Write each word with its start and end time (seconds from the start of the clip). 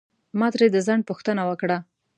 ما 0.39 0.47
ترې 0.53 0.67
د 0.71 0.77
ځنډ 0.87 1.01
پوښتنه 1.09 1.41
وکړه. 1.49 1.77